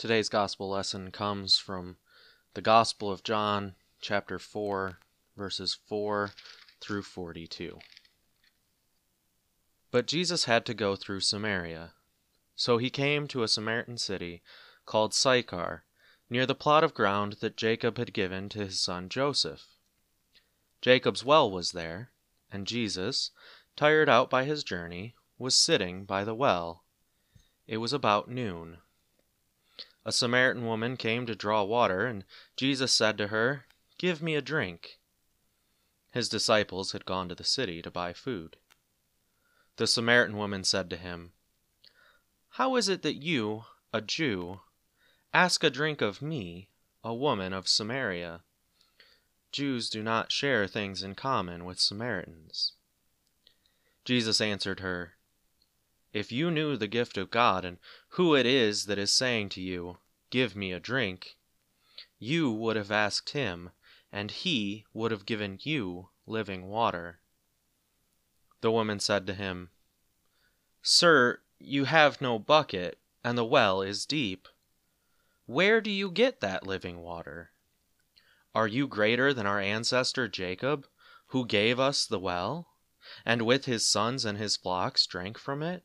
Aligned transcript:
Today's 0.00 0.30
gospel 0.30 0.70
lesson 0.70 1.10
comes 1.10 1.58
from 1.58 1.98
the 2.54 2.62
Gospel 2.62 3.12
of 3.12 3.22
John, 3.22 3.74
chapter 4.00 4.38
4, 4.38 4.98
verses 5.36 5.76
4 5.88 6.30
through 6.80 7.02
42. 7.02 7.78
But 9.90 10.06
Jesus 10.06 10.46
had 10.46 10.64
to 10.64 10.72
go 10.72 10.96
through 10.96 11.20
Samaria. 11.20 11.92
So 12.56 12.78
he 12.78 12.88
came 12.88 13.28
to 13.28 13.42
a 13.42 13.48
Samaritan 13.48 13.98
city 13.98 14.40
called 14.86 15.12
Sychar, 15.12 15.84
near 16.30 16.46
the 16.46 16.54
plot 16.54 16.82
of 16.82 16.94
ground 16.94 17.34
that 17.42 17.58
Jacob 17.58 17.98
had 17.98 18.14
given 18.14 18.48
to 18.48 18.60
his 18.60 18.80
son 18.80 19.10
Joseph. 19.10 19.66
Jacob's 20.80 21.26
well 21.26 21.50
was 21.50 21.72
there, 21.72 22.10
and 22.50 22.66
Jesus, 22.66 23.32
tired 23.76 24.08
out 24.08 24.30
by 24.30 24.44
his 24.44 24.64
journey, 24.64 25.14
was 25.38 25.54
sitting 25.54 26.06
by 26.06 26.24
the 26.24 26.34
well. 26.34 26.84
It 27.66 27.76
was 27.76 27.92
about 27.92 28.30
noon. 28.30 28.78
A 30.04 30.12
Samaritan 30.12 30.64
woman 30.64 30.96
came 30.96 31.26
to 31.26 31.34
draw 31.34 31.62
water, 31.62 32.06
and 32.06 32.24
Jesus 32.56 32.92
said 32.92 33.18
to 33.18 33.28
her, 33.28 33.66
Give 33.98 34.22
me 34.22 34.34
a 34.34 34.42
drink. 34.42 34.98
His 36.12 36.28
disciples 36.28 36.92
had 36.92 37.04
gone 37.04 37.28
to 37.28 37.34
the 37.34 37.44
city 37.44 37.82
to 37.82 37.90
buy 37.90 38.12
food. 38.12 38.56
The 39.76 39.86
Samaritan 39.86 40.36
woman 40.36 40.64
said 40.64 40.90
to 40.90 40.96
him, 40.96 41.32
How 42.50 42.76
is 42.76 42.88
it 42.88 43.02
that 43.02 43.22
you, 43.22 43.64
a 43.92 44.00
Jew, 44.00 44.60
ask 45.32 45.62
a 45.62 45.70
drink 45.70 46.00
of 46.00 46.22
me, 46.22 46.68
a 47.04 47.14
woman 47.14 47.52
of 47.52 47.68
Samaria? 47.68 48.42
Jews 49.52 49.90
do 49.90 50.02
not 50.02 50.32
share 50.32 50.66
things 50.66 51.02
in 51.02 51.14
common 51.14 51.64
with 51.64 51.78
Samaritans. 51.78 52.72
Jesus 54.04 54.40
answered 54.40 54.80
her, 54.80 55.14
if 56.12 56.32
you 56.32 56.50
knew 56.50 56.76
the 56.76 56.88
gift 56.88 57.16
of 57.16 57.30
God 57.30 57.64
and 57.64 57.78
who 58.10 58.34
it 58.34 58.44
is 58.46 58.86
that 58.86 58.98
is 58.98 59.12
saying 59.12 59.48
to 59.50 59.60
you, 59.60 59.98
Give 60.30 60.56
me 60.56 60.72
a 60.72 60.80
drink, 60.80 61.36
you 62.18 62.50
would 62.50 62.76
have 62.76 62.90
asked 62.90 63.30
him, 63.30 63.70
and 64.12 64.30
he 64.30 64.86
would 64.92 65.10
have 65.10 65.26
given 65.26 65.58
you 65.62 66.10
living 66.26 66.66
water. 66.66 67.20
The 68.60 68.70
woman 68.70 69.00
said 69.00 69.26
to 69.26 69.34
him, 69.34 69.70
Sir, 70.82 71.40
you 71.58 71.84
have 71.84 72.20
no 72.20 72.38
bucket, 72.38 72.98
and 73.22 73.36
the 73.36 73.44
well 73.44 73.82
is 73.82 74.06
deep. 74.06 74.48
Where 75.46 75.80
do 75.80 75.90
you 75.90 76.10
get 76.10 76.40
that 76.40 76.66
living 76.66 77.00
water? 77.00 77.52
Are 78.54 78.68
you 78.68 78.86
greater 78.86 79.32
than 79.32 79.46
our 79.46 79.60
ancestor 79.60 80.28
Jacob, 80.28 80.86
who 81.28 81.46
gave 81.46 81.78
us 81.78 82.06
the 82.06 82.18
well, 82.18 82.68
and 83.24 83.42
with 83.42 83.64
his 83.64 83.86
sons 83.86 84.24
and 84.24 84.38
his 84.38 84.56
flocks 84.56 85.06
drank 85.06 85.38
from 85.38 85.62
it? 85.62 85.84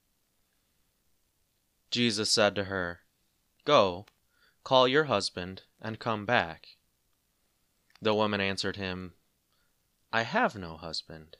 Jesus 1.91 2.31
said 2.31 2.55
to 2.55 2.63
her, 2.65 3.01
Go, 3.65 4.05
call 4.63 4.87
your 4.87 5.03
husband, 5.03 5.63
and 5.81 5.99
come 5.99 6.25
back. 6.25 6.77
The 8.01 8.15
woman 8.15 8.39
answered 8.41 8.77
him, 8.77 9.13
I 10.13 10.23
have 10.23 10.55
no 10.55 10.77
husband. 10.77 11.37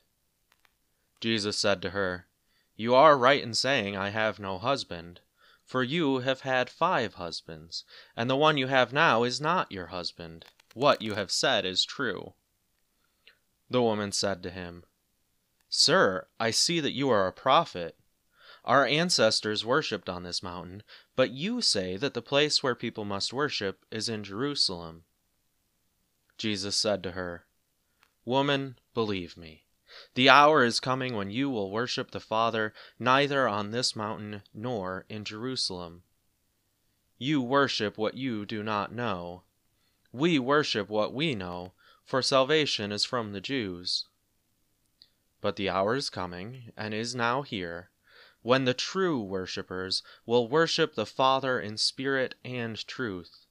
Jesus 1.22 1.58
said 1.58 1.82
to 1.82 1.92
her, 1.92 2.28
You 2.76 2.94
are 2.94 3.18
right 3.18 3.42
in 3.42 3.54
saying, 3.54 3.96
I 3.96 4.10
have 4.10 4.40
no 4.40 4.58
husband, 4.58 5.22
for 5.64 5.84
you 5.84 6.20
have 6.20 6.42
had 6.42 6.70
five 6.70 7.14
husbands, 7.14 7.86
and 8.16 8.30
the 8.30 8.36
one 8.36 8.58
you 8.58 8.68
have 8.68 8.92
now 8.92 9.24
is 9.24 9.40
not 9.40 9.72
your 9.72 9.88
husband. 9.88 10.46
What 10.74 11.02
you 11.02 11.16
have 11.16 11.32
said 11.32 11.66
is 11.66 11.86
true. 11.86 12.34
The 13.70 13.82
woman 13.82 14.12
said 14.12 14.44
to 14.44 14.50
him, 14.50 14.84
Sir, 15.70 16.28
I 16.40 16.52
see 16.52 16.82
that 16.82 16.92
you 16.92 17.10
are 17.10 17.26
a 17.26 17.32
prophet. 17.32 17.98
Our 18.64 18.86
ancestors 18.86 19.66
worshipped 19.66 20.08
on 20.08 20.22
this 20.22 20.44
mountain, 20.44 20.84
but 21.16 21.32
you 21.32 21.62
say 21.62 21.98
that 21.98 22.14
the 22.14 22.22
place 22.22 22.62
where 22.62 22.76
people 22.76 23.06
must 23.06 23.34
worship 23.34 23.86
is 23.90 24.08
in 24.08 24.24
Jerusalem. 24.24 25.04
Jesus 26.38 26.76
said 26.76 27.02
to 27.04 27.12
her, 27.12 27.46
Woman, 28.24 28.78
believe 28.94 29.36
me, 29.36 29.66
the 30.14 30.30
hour 30.30 30.64
is 30.64 30.80
coming 30.80 31.16
when 31.16 31.32
you 31.32 31.50
will 31.50 31.72
worship 31.72 32.12
the 32.12 32.20
Father 32.20 32.72
neither 33.00 33.48
on 33.48 33.72
this 33.72 33.96
mountain 33.96 34.44
nor 34.54 35.06
in 35.10 35.26
Jerusalem. 35.26 36.04
You 37.18 37.42
worship 37.42 37.98
what 37.98 38.14
you 38.14 38.46
do 38.46 38.64
not 38.64 38.94
know. 38.94 39.44
We 40.12 40.38
worship 40.38 40.88
what 40.88 41.14
we 41.14 41.34
know, 41.34 41.74
for 42.04 42.22
salvation 42.22 42.92
is 42.92 43.06
from 43.06 43.34
the 43.34 43.42
Jews. 43.42 44.06
But 45.40 45.56
the 45.56 45.70
hour 45.70 45.96
is 45.96 46.10
coming, 46.10 46.72
and 46.78 46.94
is 46.94 47.16
now 47.16 47.42
here 47.42 47.91
when 48.42 48.66
the 48.66 48.74
true 48.74 49.22
worshippers 49.22 50.02
will 50.26 50.48
worship 50.48 50.96
the 50.96 51.06
Father 51.06 51.60
in 51.60 51.78
spirit 51.78 52.36
and 52.44 52.86
truth. 52.88 53.46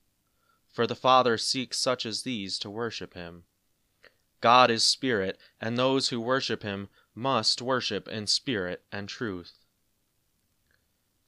For 0.73 0.87
the 0.87 0.97
Father 0.97 1.39
seeks 1.39 1.79
such 1.79 2.07
as 2.07 2.23
these 2.23 2.59
to 2.61 2.71
worship 2.71 3.15
him. 3.15 3.45
God 4.41 4.71
is 4.71 4.85
spirit, 4.85 5.39
and 5.61 5.77
those 5.77 6.09
who 6.09 6.21
worship 6.21 6.63
him 6.63 6.89
must 7.15 7.61
worship 7.61 8.09
in 8.09 8.27
spirit 8.27 8.83
and 8.91 9.09
truth. 9.09 9.53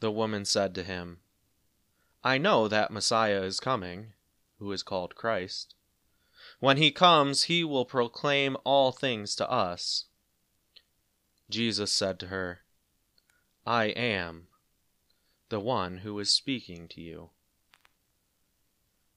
The 0.00 0.10
woman 0.10 0.44
said 0.44 0.74
to 0.76 0.82
him, 0.82 1.20
I 2.24 2.38
know 2.38 2.68
that 2.68 2.90
Messiah 2.90 3.42
is 3.42 3.60
coming, 3.60 4.12
who 4.58 4.72
is 4.72 4.82
called 4.82 5.14
Christ. 5.14 5.74
When 6.58 6.76
he 6.76 6.90
comes, 6.90 7.44
he 7.44 7.64
will 7.64 7.84
proclaim 7.84 8.56
all 8.64 8.92
things 8.92 9.34
to 9.36 9.50
us. 9.50 10.06
Jesus 11.50 11.92
said 11.92 12.18
to 12.20 12.28
her, 12.28 12.61
I 13.66 13.84
am 13.86 14.48
the 15.48 15.60
one 15.60 15.98
who 15.98 16.18
is 16.18 16.30
speaking 16.30 16.88
to 16.88 17.00
you. 17.00 17.30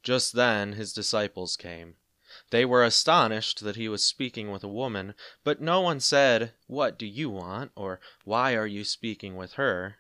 Just 0.04 0.34
then 0.34 0.74
his 0.74 0.94
disciples 0.94 1.58
came. 1.58 1.96
They 2.52 2.66
were 2.66 2.84
astonished 2.84 3.62
that 3.62 3.76
he 3.76 3.88
was 3.88 4.04
speaking 4.04 4.52
with 4.52 4.64
a 4.64 4.68
woman, 4.68 5.16
but 5.44 5.62
no 5.62 5.82
one 5.82 6.00
said, 6.00 6.54
What 6.68 7.00
do 7.00 7.06
you 7.06 7.30
want? 7.30 7.72
or 7.76 8.00
Why 8.24 8.56
are 8.56 8.68
you 8.68 8.84
speaking 8.84 9.36
with 9.36 9.54
her? 9.54 9.98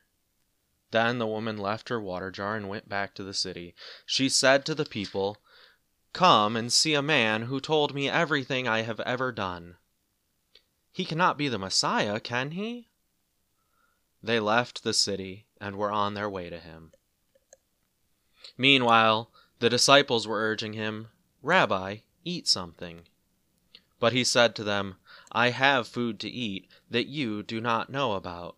Then 0.91 1.17
the 1.17 1.27
woman 1.27 1.57
left 1.57 1.89
her 1.89 1.99
water 1.99 2.29
jar 2.29 2.55
and 2.55 2.69
went 2.69 2.87
back 2.87 3.15
to 3.15 3.23
the 3.23 3.33
city. 3.33 3.73
She 4.05 4.29
said 4.29 4.65
to 4.65 4.75
the 4.75 4.85
people, 4.85 5.37
Come 6.13 6.55
and 6.55 6.71
see 6.71 6.93
a 6.93 7.01
man 7.01 7.43
who 7.43 7.59
told 7.59 7.95
me 7.95 8.09
everything 8.09 8.67
I 8.67 8.81
have 8.81 8.99
ever 9.01 9.31
done. 9.31 9.77
He 10.91 11.03
cannot 11.03 11.37
be 11.37 11.47
the 11.47 11.57
Messiah, 11.57 12.19
can 12.19 12.51
he? 12.51 12.89
They 14.25 14.39
left 14.39 14.81
the 14.81 14.95
city 14.95 15.45
and 15.61 15.75
were 15.75 15.91
on 15.91 16.15
their 16.15 16.27
way 16.27 16.49
to 16.49 16.57
him. 16.57 16.93
Meanwhile, 18.57 19.29
the 19.59 19.69
disciples 19.69 20.27
were 20.27 20.41
urging 20.41 20.73
him, 20.73 21.09
Rabbi, 21.43 21.97
eat 22.23 22.47
something. 22.47 23.07
But 23.99 24.13
he 24.13 24.23
said 24.23 24.55
to 24.55 24.63
them, 24.63 24.95
I 25.31 25.51
have 25.51 25.87
food 25.87 26.19
to 26.21 26.29
eat 26.29 26.67
that 26.89 27.05
you 27.05 27.43
do 27.43 27.61
not 27.61 27.91
know 27.91 28.13
about. 28.13 28.57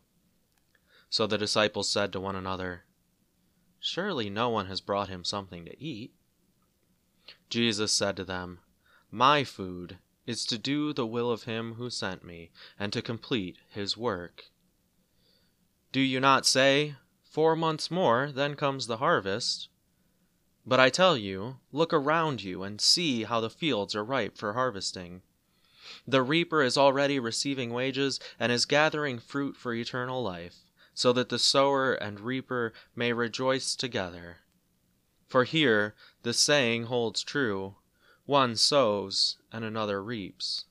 So 1.09 1.27
the 1.27 1.37
disciples 1.37 1.89
said 1.89 2.13
to 2.13 2.21
one 2.21 2.37
another, 2.37 2.85
Surely 3.81 4.29
no 4.29 4.47
one 4.47 4.67
has 4.67 4.79
brought 4.79 5.09
him 5.09 5.25
something 5.25 5.65
to 5.65 5.83
eat. 5.83 6.13
Jesus 7.49 7.91
said 7.91 8.15
to 8.15 8.23
them, 8.23 8.59
My 9.11 9.43
food 9.43 9.97
is 10.25 10.45
to 10.45 10.57
do 10.57 10.93
the 10.93 11.05
will 11.05 11.29
of 11.29 11.43
him 11.43 11.73
who 11.73 11.89
sent 11.89 12.23
me, 12.23 12.51
and 12.79 12.93
to 12.93 13.01
complete 13.01 13.57
his 13.67 13.97
work. 13.97 14.45
Do 15.91 16.01
you 16.01 16.19
not 16.19 16.45
say, 16.45 16.95
Four 17.37 17.55
months 17.55 17.91
more, 17.91 18.31
then 18.31 18.55
comes 18.55 18.87
the 18.87 18.97
harvest? 18.97 19.69
But 20.65 20.79
I 20.79 20.89
tell 20.89 21.15
you, 21.15 21.59
look 21.71 21.93
around 21.93 22.41
you 22.41 22.63
and 22.63 22.81
see 22.81 23.25
how 23.25 23.39
the 23.39 23.49
fields 23.49 23.95
are 23.95 24.03
ripe 24.03 24.37
for 24.37 24.53
harvesting. 24.53 25.21
The 26.07 26.23
reaper 26.23 26.63
is 26.63 26.77
already 26.77 27.19
receiving 27.19 27.71
wages 27.71 28.19
and 28.39 28.51
is 28.51 28.65
gathering 28.65 29.19
fruit 29.19 29.55
for 29.55 29.73
eternal 29.73 30.23
life, 30.23 30.55
so 30.93 31.13
that 31.13 31.29
the 31.29 31.37
sower 31.37 31.93
and 31.93 32.19
reaper 32.19 32.73
may 32.95 33.13
rejoice 33.13 33.75
together. 33.75 34.37
For 35.27 35.43
here 35.43 35.93
the 36.23 36.33
saying 36.33 36.85
holds 36.85 37.21
true 37.21 37.75
one 38.25 38.55
sows 38.55 39.37
and 39.51 39.63
another 39.63 40.03
reaps. 40.03 40.65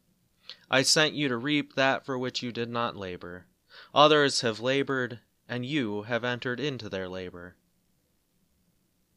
I 0.70 0.82
sent 0.82 1.14
you 1.14 1.28
to 1.28 1.36
reap 1.36 1.74
that 1.74 2.04
for 2.04 2.18
which 2.18 2.42
you 2.42 2.50
did 2.50 2.68
not 2.68 2.96
labor. 2.96 3.46
Others 3.96 4.42
have 4.42 4.60
labored, 4.60 5.20
and 5.48 5.64
you 5.64 6.02
have 6.02 6.22
entered 6.22 6.60
into 6.60 6.90
their 6.90 7.08
labor. 7.08 7.56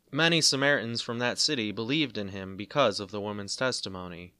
Many 0.09 0.39
Samaritans 0.39 1.01
from 1.01 1.19
that 1.19 1.37
city 1.37 1.73
believed 1.73 2.17
in 2.17 2.29
him 2.29 2.55
because 2.55 3.01
of 3.01 3.11
the 3.11 3.19
woman's 3.19 3.57
testimony. 3.57 4.35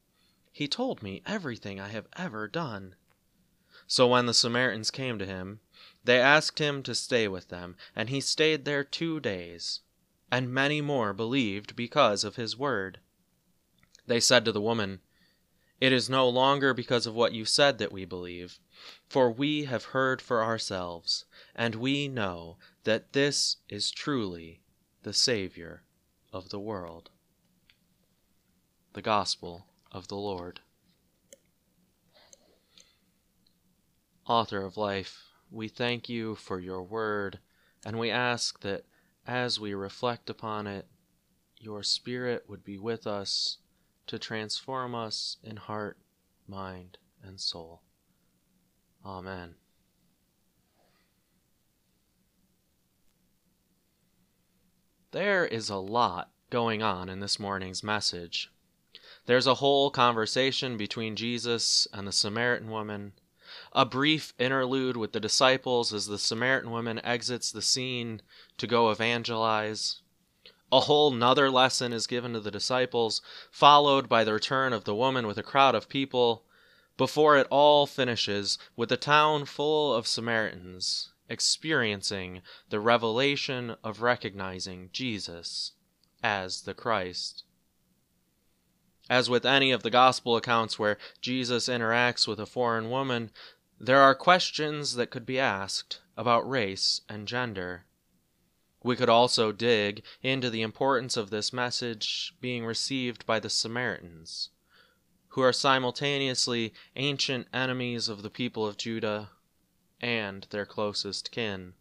He 0.54 0.66
told 0.66 1.04
me 1.04 1.22
everything 1.26 1.78
I 1.78 1.90
have 1.90 2.08
ever 2.16 2.48
done. 2.48 2.96
So 3.86 4.08
when 4.08 4.28
the 4.28 4.34
Samaritans 4.34 4.92
came 4.92 5.20
to 5.20 5.26
him, 5.26 5.60
they 6.06 6.22
asked 6.22 6.60
him 6.60 6.84
to 6.84 6.96
stay 6.96 7.28
with 7.28 7.50
them, 7.50 7.76
and 7.94 8.10
he 8.10 8.22
stayed 8.22 8.64
there 8.64 8.86
two 8.86 9.20
days. 9.20 9.82
And 10.32 10.54
many 10.54 10.80
more 10.80 11.12
believed 11.12 11.76
because 11.76 12.24
of 12.24 12.38
his 12.38 12.56
word. 12.56 13.02
They 14.08 14.22
said 14.22 14.46
to 14.46 14.54
the 14.54 14.62
woman, 14.62 15.02
It 15.82 15.92
is 15.92 16.10
no 16.10 16.30
longer 16.30 16.74
because 16.74 17.06
of 17.06 17.14
what 17.14 17.34
you 17.34 17.44
said 17.44 17.78
that 17.80 17.92
we 17.92 18.06
believe, 18.06 18.58
for 19.08 19.32
we 19.32 19.66
have 19.66 19.86
heard 19.86 20.22
for 20.22 20.44
ourselves, 20.44 21.26
and 21.56 21.76
we 21.76 22.08
know 22.08 22.58
that 22.84 23.14
this 23.14 23.58
is 23.68 23.92
truly 23.92 24.62
the 25.04 25.14
Savior 25.14 25.84
of 26.32 26.50
the 26.50 26.60
world. 26.60 27.10
The 28.94 29.02
Gospel 29.02 29.68
of 29.92 30.08
the 30.08 30.16
Lord. 30.16 30.62
Author 34.26 34.64
of 34.64 34.78
life, 34.78 35.24
we 35.50 35.68
thank 35.68 36.08
you 36.08 36.36
for 36.36 36.60
your 36.60 36.84
word, 36.84 37.40
and 37.84 37.98
we 37.98 38.12
ask 38.12 38.60
that 38.62 38.86
as 39.26 39.60
we 39.60 39.74
reflect 39.74 40.30
upon 40.30 40.68
it, 40.68 40.88
your 41.58 41.84
Spirit 41.84 42.46
would 42.48 42.64
be 42.64 42.78
with 42.78 43.06
us 43.06 43.58
to 44.08 44.18
transform 44.18 44.96
us 44.96 45.38
in 45.44 45.58
heart, 45.58 45.98
mind, 46.48 46.98
and 47.24 47.40
soul. 47.40 47.82
Amen. 49.06 49.56
There 55.12 55.46
is 55.46 55.70
a 55.70 55.78
lot 55.78 56.30
going 56.52 56.84
on 56.84 57.10
in 57.10 57.20
this 57.20 57.40
morning's 57.40 57.84
message. 57.84 58.52
There's 59.26 59.48
a 59.48 59.56
whole 59.56 59.90
conversation 59.90 60.78
between 60.78 61.16
Jesus 61.16 61.88
and 61.94 62.08
the 62.08 62.12
Samaritan 62.12 62.70
woman, 62.70 63.14
a 63.74 63.86
brief 63.86 64.34
interlude 64.38 64.98
with 64.98 65.14
the 65.14 65.20
disciples 65.20 65.94
as 65.94 66.06
the 66.06 66.20
Samaritan 66.20 66.70
woman 66.70 67.00
exits 67.04 67.52
the 67.52 67.62
scene 67.62 68.22
to 68.58 68.68
go 68.68 68.92
evangelize. 68.92 70.02
A 70.72 70.82
whole 70.82 71.10
nother 71.10 71.50
lesson 71.50 71.94
is 71.94 72.06
given 72.06 72.34
to 72.34 72.40
the 72.40 72.52
disciples, 72.52 73.22
followed 73.50 74.08
by 74.08 74.24
the 74.24 74.34
return 74.34 74.74
of 74.74 74.84
the 74.84 74.94
woman 74.94 75.26
with 75.26 75.40
a 75.40 75.44
crowd 75.44 75.74
of 75.74 75.90
people, 75.90 76.46
before 77.00 77.38
it 77.38 77.48
all 77.50 77.86
finishes 77.86 78.58
with 78.76 78.92
a 78.92 78.98
town 78.98 79.46
full 79.46 79.94
of 79.96 80.06
Samaritans 80.06 81.14
experiencing 81.30 82.42
the 82.70 82.80
revelation 82.82 83.74
of 83.86 84.02
recognizing 84.02 84.90
Jesus 84.92 85.72
as 86.22 86.64
the 86.64 86.74
Christ. 86.74 87.46
As 89.10 89.30
with 89.30 89.46
any 89.46 89.72
of 89.72 89.82
the 89.82 89.90
gospel 89.90 90.36
accounts 90.36 90.78
where 90.78 90.98
Jesus 91.22 91.70
interacts 91.70 92.28
with 92.28 92.38
a 92.38 92.46
foreign 92.46 92.90
woman, 92.90 93.32
there 93.80 94.02
are 94.02 94.14
questions 94.14 94.96
that 94.96 95.10
could 95.10 95.26
be 95.26 95.40
asked 95.40 96.02
about 96.18 96.50
race 96.50 97.00
and 97.08 97.30
gender. 97.30 97.86
We 98.84 98.98
could 98.98 99.08
also 99.08 99.54
dig 99.54 100.04
into 100.22 100.50
the 100.50 100.64
importance 100.64 101.16
of 101.16 101.30
this 101.30 101.54
message 101.54 102.34
being 102.42 102.66
received 102.66 103.26
by 103.26 103.40
the 103.40 103.50
Samaritans, 103.50 104.50
who 105.30 105.42
are 105.42 105.54
simultaneously 105.54 106.74
ancient 106.96 107.48
enemies 107.54 108.10
of 108.10 108.24
the 108.24 108.30
people 108.30 108.66
of 108.66 108.78
Judah 108.78 109.30
and 110.02 110.48
their 110.50 110.66
closest 110.66 111.32
kin. 111.32 111.74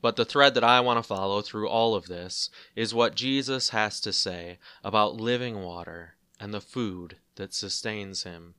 But 0.00 0.16
the 0.16 0.24
thread 0.24 0.54
that 0.54 0.64
I 0.64 0.80
want 0.80 0.98
to 0.98 1.02
follow 1.02 1.42
through 1.42 1.68
all 1.68 1.94
of 1.94 2.06
this 2.06 2.50
is 2.76 2.94
what 2.94 3.16
Jesus 3.16 3.70
has 3.70 4.00
to 4.00 4.12
say 4.12 4.58
about 4.84 5.16
living 5.16 5.62
water 5.62 6.14
and 6.38 6.54
the 6.54 6.60
food 6.60 7.16
that 7.34 7.52
sustains 7.52 8.22
him. 8.22 8.54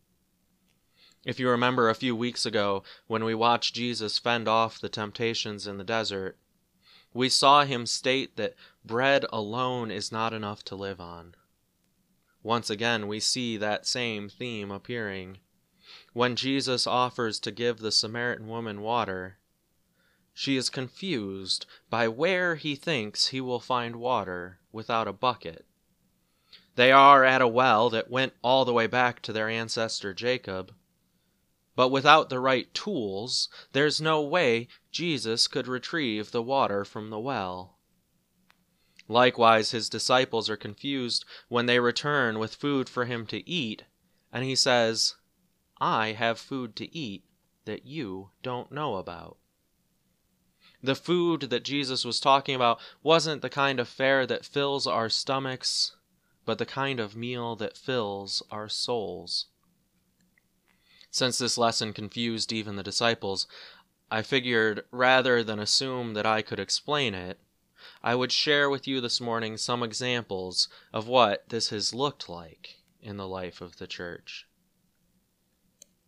If 1.26 1.40
you 1.40 1.50
remember 1.50 1.90
a 1.90 1.96
few 1.96 2.16
weeks 2.16 2.46
ago 2.46 2.84
when 3.08 3.24
we 3.24 3.36
watched 3.36 3.76
Jesus 3.76 4.18
fend 4.18 4.48
off 4.48 4.80
the 4.80 4.90
temptations 4.90 5.68
in 5.68 5.78
the 5.78 5.84
desert, 5.84 6.38
we 7.14 7.30
saw 7.30 7.64
him 7.64 7.86
state 7.86 8.36
that 8.36 8.56
bread 8.84 9.26
alone 9.32 9.92
is 9.92 10.12
not 10.12 10.34
enough 10.34 10.64
to 10.66 10.76
live 10.76 11.02
on. 11.02 11.36
Once 12.50 12.72
again, 12.72 13.08
we 13.08 13.20
see 13.20 13.58
that 13.58 13.86
same 13.86 14.28
theme 14.28 14.72
appearing. 14.72 15.38
When 16.14 16.36
Jesus 16.36 16.88
offers 16.88 17.40
to 17.42 17.52
give 17.52 17.78
the 17.78 17.92
Samaritan 17.92 18.48
woman 18.48 18.82
water, 18.82 19.38
she 20.34 20.58
is 20.58 20.68
confused 20.72 21.68
by 21.92 22.08
where 22.08 22.56
he 22.56 22.74
thinks 22.74 23.28
he 23.28 23.40
will 23.40 23.60
find 23.60 23.98
water 23.98 24.58
without 24.72 25.08
a 25.08 25.14
bucket. 25.14 25.68
They 26.74 26.92
are 26.92 27.24
at 27.24 27.44
a 27.44 27.48
well 27.48 27.88
that 27.92 28.10
went 28.10 28.34
all 28.42 28.66
the 28.66 28.74
way 28.74 28.88
back 28.88 29.22
to 29.22 29.32
their 29.32 29.48
ancestor 29.48 30.12
Jacob. 30.16 30.74
But 31.76 31.90
without 31.90 32.30
the 32.30 32.40
right 32.40 32.74
tools, 32.74 33.48
there's 33.74 34.02
no 34.02 34.24
way 34.24 34.70
Jesus 34.92 35.48
could 35.48 35.68
retrieve 35.68 36.32
the 36.32 36.42
water 36.42 36.84
from 36.84 37.12
the 37.12 37.20
well. 37.20 37.78
Likewise, 39.10 39.72
his 39.72 39.90
disciples 39.90 40.52
are 40.52 40.56
confused 40.56 41.26
when 41.48 41.66
they 41.66 41.80
return 41.80 42.38
with 42.38 42.54
food 42.54 42.88
for 42.88 43.06
him 43.06 43.26
to 43.26 43.50
eat, 43.50 43.84
and 44.32 44.46
he 44.46 44.56
says, 44.56 45.16
I 45.82 46.12
have 46.12 46.40
food 46.40 46.76
to 46.76 46.96
eat 46.96 47.24
that 47.66 47.86
you 47.88 48.30
don't 48.44 48.72
know 48.72 48.98
about. 48.98 49.38
The 50.84 50.96
food 50.96 51.42
that 51.50 51.64
Jesus 51.64 52.06
was 52.06 52.20
talking 52.20 52.54
about 52.54 52.80
wasn't 53.02 53.42
the 53.42 53.50
kind 53.50 53.80
of 53.80 53.90
fare 53.90 54.28
that 54.28 54.46
fills 54.46 54.86
our 54.86 55.10
stomachs, 55.10 55.96
but 56.46 56.60
the 56.60 56.66
kind 56.66 57.00
of 57.00 57.16
meal 57.16 57.56
that 57.56 57.78
fills 57.78 58.44
our 58.52 58.70
souls. 58.70 59.48
Since 61.10 61.40
this 61.40 61.58
lesson 61.58 61.94
confused 61.94 62.54
even 62.54 62.76
the 62.76 62.84
disciples, 62.84 63.48
I 64.12 64.22
figured 64.22 64.86
rather 64.92 65.44
than 65.44 65.58
assume 65.60 66.14
that 66.14 66.28
I 66.28 66.44
could 66.44 66.60
explain 66.60 67.16
it, 67.16 67.40
I 68.04 68.16
would 68.16 68.32
share 68.32 68.70
with 68.70 68.88
you 68.88 69.02
this 69.02 69.20
morning 69.20 69.58
some 69.58 69.84
examples 69.84 70.68
of 70.94 71.08
what 71.08 71.50
this 71.50 71.70
has 71.70 71.94
looked 71.94 72.30
like 72.30 72.78
in 73.02 73.18
the 73.18 73.28
life 73.28 73.62
of 73.62 73.78
the 73.78 73.88
church. 73.88 74.48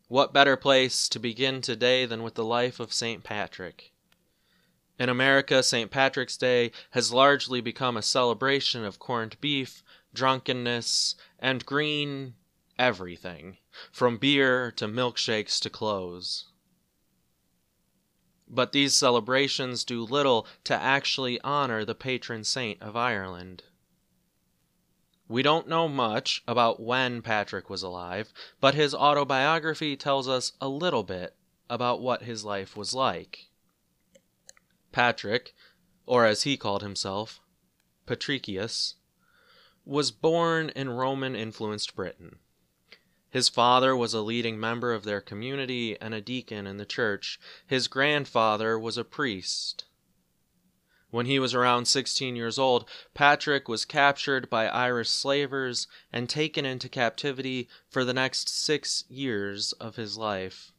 What 0.07 0.33
better 0.33 0.57
place 0.57 1.07
to 1.09 1.19
begin 1.19 1.61
today 1.61 2.05
than 2.05 2.23
with 2.23 2.35
the 2.35 2.43
life 2.43 2.79
of 2.79 2.91
St. 2.91 3.23
Patrick? 3.23 3.93
In 4.99 5.09
America, 5.09 5.63
St. 5.63 5.89
Patrick's 5.89 6.37
Day 6.37 6.71
has 6.91 7.13
largely 7.13 7.61
become 7.61 7.97
a 7.97 8.01
celebration 8.01 8.83
of 8.83 8.99
corned 8.99 9.39
beef, 9.41 9.81
drunkenness, 10.13 11.15
and 11.39 11.65
green 11.65 12.35
everything, 12.77 13.57
from 13.91 14.17
beer 14.17 14.71
to 14.71 14.87
milkshakes 14.87 15.59
to 15.61 15.69
clothes. 15.69 16.50
But 18.53 18.73
these 18.73 18.93
celebrations 18.93 19.85
do 19.85 20.03
little 20.03 20.45
to 20.65 20.73
actually 20.73 21.39
honor 21.39 21.85
the 21.85 21.95
patron 21.95 22.43
saint 22.43 22.81
of 22.81 22.97
Ireland. 22.97 23.63
We 25.29 25.41
don't 25.41 25.69
know 25.69 25.87
much 25.87 26.43
about 26.45 26.81
when 26.81 27.21
Patrick 27.21 27.69
was 27.69 27.81
alive, 27.81 28.33
but 28.59 28.75
his 28.75 28.93
autobiography 28.93 29.95
tells 29.95 30.27
us 30.27 30.51
a 30.59 30.67
little 30.67 31.03
bit 31.03 31.37
about 31.69 32.01
what 32.01 32.23
his 32.23 32.43
life 32.43 32.75
was 32.75 32.93
like. 32.93 33.47
Patrick, 34.91 35.55
or 36.05 36.25
as 36.25 36.43
he 36.43 36.57
called 36.57 36.81
himself, 36.81 37.39
Patricius, 38.05 38.95
was 39.85 40.11
born 40.11 40.67
in 40.75 40.89
Roman 40.89 41.37
influenced 41.37 41.95
Britain. 41.95 42.39
His 43.31 43.47
father 43.47 43.95
was 43.95 44.13
a 44.13 44.21
leading 44.21 44.59
member 44.59 44.91
of 44.91 45.05
their 45.05 45.21
community 45.21 45.99
and 46.01 46.13
a 46.13 46.19
deacon 46.19 46.67
in 46.67 46.75
the 46.75 46.85
church. 46.85 47.39
His 47.65 47.87
grandfather 47.87 48.77
was 48.77 48.97
a 48.97 49.05
priest. 49.05 49.85
When 51.11 51.25
he 51.25 51.39
was 51.39 51.53
around 51.53 51.85
16 51.85 52.35
years 52.35 52.59
old, 52.59 52.89
Patrick 53.13 53.69
was 53.69 53.85
captured 53.85 54.49
by 54.49 54.67
Irish 54.67 55.09
slavers 55.09 55.87
and 56.11 56.29
taken 56.29 56.65
into 56.65 56.89
captivity 56.89 57.69
for 57.89 58.03
the 58.03 58.13
next 58.13 58.49
six 58.49 59.05
years 59.07 59.71
of 59.73 59.95
his 59.95 60.17
life. 60.17 60.73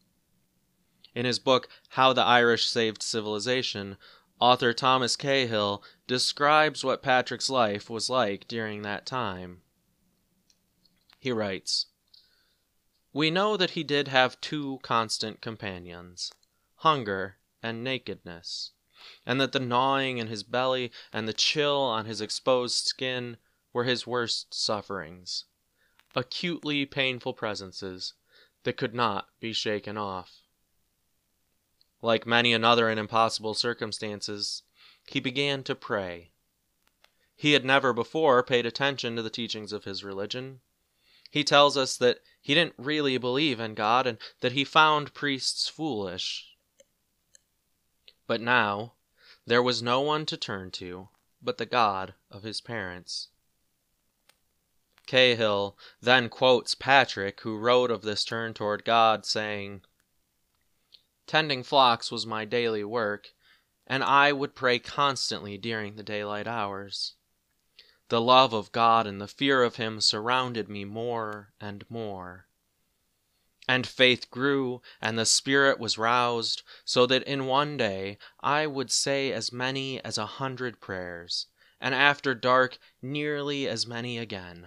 In 1.15 1.25
his 1.25 1.39
book, 1.39 1.69
How 1.91 2.13
the 2.13 2.23
Irish 2.23 2.67
Saved 2.67 3.03
Civilization, 3.03 3.97
author 4.39 4.75
Thomas 4.75 5.17
Cahill 5.17 5.83
describes 6.07 6.85
what 6.85 7.03
Patrick's 7.03 7.49
life 7.49 7.89
was 7.89 8.11
like 8.11 8.47
during 8.47 8.83
that 8.83 9.07
time. 9.07 9.63
He 11.19 11.33
writes 11.33 11.87
We 13.13 13.31
know 13.31 13.57
that 13.57 13.71
he 13.71 13.85
did 13.85 14.09
have 14.09 14.41
two 14.41 14.79
constant 14.83 15.41
companions 15.41 16.33
hunger 16.77 17.37
and 17.63 17.85
nakedness 17.85 18.73
and 19.27 19.41
that 19.41 19.53
the 19.53 19.61
gnawing 19.61 20.19
in 20.19 20.29
his 20.29 20.43
belly 20.43 20.91
and 21.13 21.29
the 21.29 21.33
chill 21.33 21.81
on 21.81 22.07
his 22.07 22.21
exposed 22.21 22.87
skin 22.87 23.37
were 23.73 23.85
his 23.85 24.07
worst 24.07 24.55
sufferings, 24.55 25.45
acutely 26.15 26.87
painful 26.87 27.35
presences 27.35 28.15
that 28.65 28.77
could 28.77 28.95
not 28.95 29.29
be 29.41 29.53
shaken 29.53 29.97
off. 29.97 30.43
Like 32.01 32.27
many 32.27 32.53
another 32.53 32.89
in 32.89 32.99
impossible 32.99 33.55
circumstances, 33.55 34.63
he 35.07 35.21
began 35.21 35.63
to 35.65 35.75
pray, 35.75 36.33
he 37.35 37.53
had 37.53 37.65
never 37.65 37.93
before 37.93 38.43
paid 38.45 38.67
attention 38.67 39.17
to 39.17 39.23
the 39.23 39.31
teachings 39.31 39.73
of 39.73 39.83
his 39.83 40.05
religion. 40.05 40.61
He 41.31 41.43
tells 41.43 41.77
us 41.77 41.97
that 41.97 42.21
he 42.43 42.55
didn't 42.55 42.75
really 42.77 43.17
believe 43.17 43.61
in 43.61 43.75
God 43.75 44.07
and 44.07 44.19
that 44.41 44.53
he 44.53 44.65
found 44.65 45.15
priests 45.15 45.69
foolish. 45.69 46.55
But 48.27 48.41
now 48.41 48.95
there 49.47 49.63
was 49.63 49.83
no 49.83 50.01
one 50.01 50.27
to 50.27 50.37
turn 50.37 50.71
to 50.73 51.09
but 51.41 51.59
the 51.59 51.67
God 51.67 52.15
of 52.31 52.43
his 52.43 52.61
parents. 52.61 53.29
Cahill 55.07 55.77
then 56.01 56.29
quotes 56.29 56.75
Patrick, 56.75 57.41
who 57.41 57.59
wrote 57.59 57.91
of 57.91 58.03
this 58.03 58.25
turn 58.25 58.55
toward 58.55 58.85
God, 58.85 59.27
saying, 59.27 59.83
Tending 61.27 61.63
flocks 61.63 62.11
was 62.11 62.27
my 62.27 62.45
daily 62.45 62.85
work, 62.85 63.33
and 63.87 64.05
I 64.05 64.33
would 64.33 64.55
pray 64.55 64.79
constantly 64.79 65.59
during 65.59 65.97
the 65.97 66.03
daylight 66.03 66.47
hours. 66.47 67.15
The 68.13 68.21
love 68.21 68.53
of 68.53 68.73
God 68.73 69.07
and 69.07 69.23
the 69.23 69.27
fear 69.27 69.63
of 69.63 69.77
Him 69.77 69.99
surrounded 70.03 70.69
me 70.69 70.85
more 70.85 71.55
and 71.59 71.83
more. 71.89 72.47
And 73.67 73.87
faith 73.87 74.31
grew, 74.31 74.83
and 75.01 75.19
the 75.19 75.25
Spirit 75.25 75.79
was 75.79 75.97
roused, 75.97 76.63
so 76.85 77.07
that 77.07 77.23
in 77.23 77.47
one 77.47 77.79
day 77.79 78.19
I 78.39 78.67
would 78.67 78.91
say 78.91 79.33
as 79.33 79.51
many 79.51 79.99
as 80.05 80.19
a 80.19 80.27
hundred 80.27 80.79
prayers, 80.79 81.47
and 81.81 81.95
after 81.95 82.35
dark 82.35 82.77
nearly 83.01 83.67
as 83.67 83.87
many 83.87 84.19
again. 84.19 84.67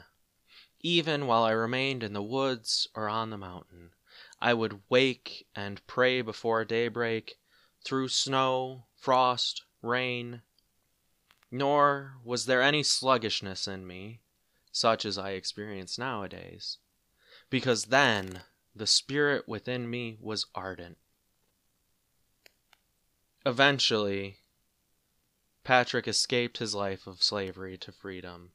Even 0.79 1.27
while 1.27 1.43
I 1.43 1.51
remained 1.51 2.01
in 2.01 2.13
the 2.13 2.23
woods 2.23 2.87
or 2.95 3.07
on 3.07 3.29
the 3.29 3.37
mountain, 3.37 3.91
I 4.41 4.55
would 4.55 4.81
wake 4.89 5.45
and 5.53 5.85
pray 5.85 6.23
before 6.23 6.65
daybreak, 6.65 7.37
through 7.83 8.07
snow, 8.07 8.87
frost, 8.95 9.61
rain. 9.83 10.41
Nor 11.57 12.17
was 12.21 12.47
there 12.47 12.61
any 12.61 12.83
sluggishness 12.83 13.65
in 13.65 13.87
me, 13.87 14.19
such 14.73 15.05
as 15.05 15.17
I 15.17 15.29
experience 15.29 15.97
nowadays, 15.97 16.79
because 17.49 17.85
then 17.85 18.41
the 18.75 18.85
spirit 18.85 19.47
within 19.47 19.89
me 19.89 20.17
was 20.19 20.47
ardent. 20.53 20.97
Eventually, 23.45 24.39
Patrick 25.63 26.09
escaped 26.09 26.57
his 26.57 26.75
life 26.75 27.07
of 27.07 27.23
slavery 27.23 27.77
to 27.77 27.93
freedom. 27.93 28.51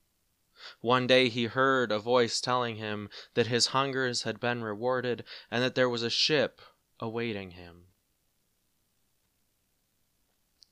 One 0.83 1.07
day 1.07 1.31
he 1.31 1.47
heard 1.47 1.91
a 1.91 1.99
voice 1.99 2.39
telling 2.39 2.77
him 2.77 3.09
that 3.33 3.47
his 3.47 3.69
hungers 3.69 4.25
had 4.25 4.39
been 4.41 4.63
rewarded 4.63 5.25
and 5.51 5.63
that 5.63 5.75
there 5.75 5.89
was 5.89 6.03
a 6.03 6.11
ship 6.11 6.61
awaiting 6.99 7.53
him. 7.53 7.87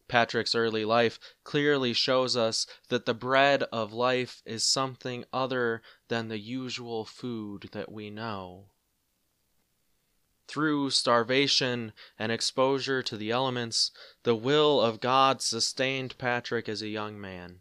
Patrick's 0.08 0.54
early 0.54 0.84
life 0.84 1.20
clearly 1.44 1.92
shows 1.92 2.36
us 2.36 2.66
that 2.88 3.06
the 3.06 3.14
bread 3.14 3.62
of 3.64 3.92
life 3.92 4.42
is 4.44 4.64
something 4.64 5.24
other 5.32 5.82
than 6.08 6.28
the 6.28 6.38
usual 6.38 7.04
food 7.04 7.68
that 7.72 7.92
we 7.92 8.10
know. 8.10 8.66
Through 10.46 10.90
starvation 10.90 11.92
and 12.18 12.32
exposure 12.32 13.02
to 13.02 13.16
the 13.18 13.30
elements, 13.30 13.90
the 14.22 14.34
will 14.34 14.80
of 14.80 14.98
God 15.00 15.42
sustained 15.42 16.16
Patrick 16.16 16.68
as 16.68 16.80
a 16.80 16.88
young 16.88 17.20
man. 17.20 17.60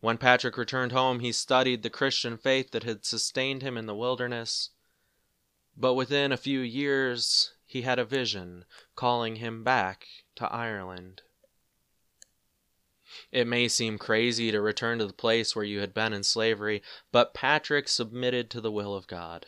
When 0.00 0.18
Patrick 0.18 0.56
returned 0.56 0.92
home, 0.92 1.18
he 1.18 1.32
studied 1.32 1.82
the 1.82 1.90
Christian 1.90 2.36
faith 2.36 2.70
that 2.70 2.84
had 2.84 3.04
sustained 3.04 3.62
him 3.62 3.76
in 3.76 3.86
the 3.86 3.96
wilderness. 3.96 4.70
But 5.76 5.94
within 5.94 6.30
a 6.30 6.36
few 6.36 6.60
years, 6.60 7.52
he 7.66 7.82
had 7.82 7.98
a 7.98 8.04
vision 8.04 8.64
calling 8.94 9.36
him 9.36 9.64
back 9.64 10.06
to 10.38 10.52
Ireland. 10.52 11.22
It 13.32 13.46
may 13.46 13.68
seem 13.68 13.98
crazy 13.98 14.50
to 14.50 14.60
return 14.60 14.98
to 14.98 15.06
the 15.06 15.12
place 15.12 15.54
where 15.54 15.64
you 15.64 15.80
had 15.80 15.94
been 15.94 16.12
in 16.12 16.22
slavery, 16.22 16.82
but 17.12 17.34
Patrick 17.34 17.88
submitted 17.88 18.50
to 18.50 18.60
the 18.60 18.72
will 18.72 18.94
of 18.94 19.06
God. 19.06 19.46